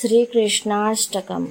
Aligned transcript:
श्रीकृष्णाष्टकम्। 0.00 1.46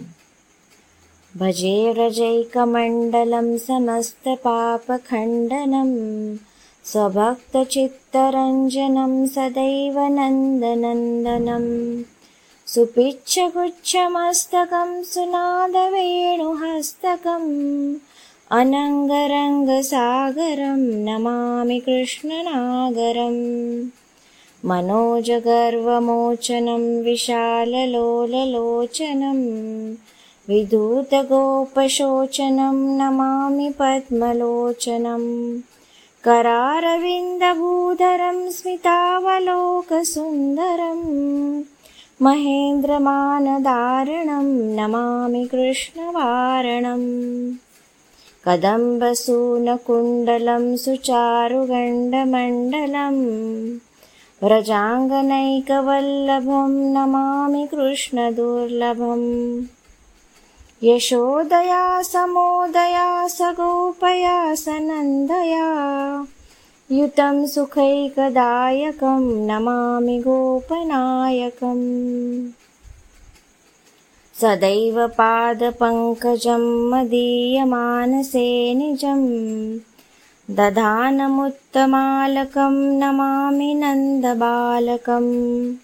भजे 1.37 1.91
व्रजैकमण्डलं 1.91 3.57
समस्तपापखण्डनं 3.57 5.91
स्वभक्तचित्तरञ्जनं 6.85 9.27
सदैव 9.27 9.99
नन्दनन्दनम्। 9.99 12.03
सुपिच्छगुच्छमस्तकं 12.67 15.03
सुनादवेणुहस्तकम्। 15.03 17.95
अनङ्गरङ्गसागरं 18.51 20.79
नमामि 20.79 21.79
कृष्णनागरम् 21.79 24.04
मनोजगर्वमोचनं 24.69 26.83
विशाललोललोचनं 27.05 27.89
विधूतगोपशोचनं 30.49 31.17
नमामि 32.99 33.67
पद्मलोचनम् 33.79 35.27
करारविन्दभूधरं 36.25 38.39
स्मितावलोकसुन्दरम् 38.57 41.07
महेन्द्रमानदारणं 42.25 44.47
नमामि 44.77 45.43
कृष्णवारणम् 45.51 47.09
कदम्बसूनकुण्डलं 48.47 50.65
सुचारुगण्डमण्डलम् 50.85 53.21
व्रजाङ्गनैकवल्लभं 54.43 56.93
नमामि 56.93 57.67
कृष्णदुर्लभम्। 57.67 59.63
यशोदया 60.83 62.01
समोदया 62.01 63.27
स 63.27 63.37
गोपया 63.41 64.55
सनन्दया 64.55 65.67
युतं 66.91 67.47
सुखैकदायकं 67.47 69.47
नमामि 69.47 70.19
गोपनायकम्। 70.19 72.51
सदैव 74.41 75.07
पादपङ्कजं 75.07 76.89
मदीयमानसे 76.89 78.73
निजम् 78.73 79.79
दधानमुत्तमालकं 80.51 82.73
नमामि 82.73 83.73
नन्दबालकम्। 83.73 85.75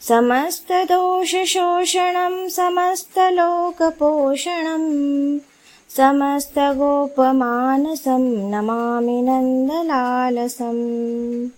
समस्तदोषशोषणं 0.00 2.48
समस्तलोकपोषणम् 2.48 5.38
समस्तगोपमानसं 5.96 8.50
नमामि 8.50 9.22
नन्दलालसम्। 9.22 11.48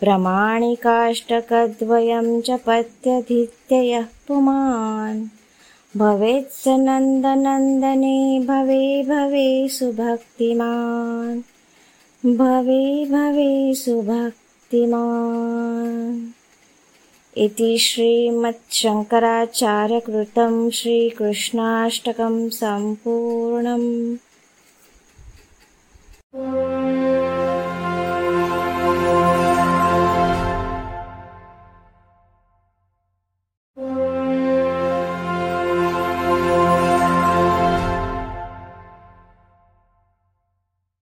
प्रमाणिकाष्टकद्वयं 0.00 2.28
च 2.46 2.48
पत्यधित्ययः 2.66 4.06
पुमान् 4.28 5.20
भवेत् 5.96 6.52
स 6.52 6.68
नन्दनन्दने 6.68 8.40
भवे 8.40 9.02
भवे 9.02 9.68
सुभक्तिमान्। 9.68 11.42
भवे 12.36 13.04
भवे 13.04 13.74
सुभक्तिमान्। 13.74 16.28
इति 17.36 17.78
श्रीमच्छङ्कराचार्यकृतं 17.78 20.70
श्रीकृष्णाष्टकं 20.70 22.50
सम्पूर्णम् 22.50 24.16